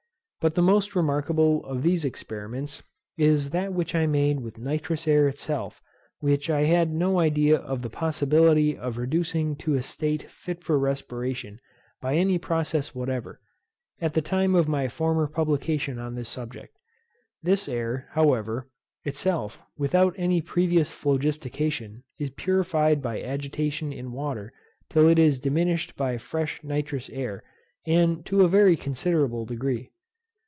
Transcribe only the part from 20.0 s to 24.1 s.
any previous phlogistication, is purified by agitation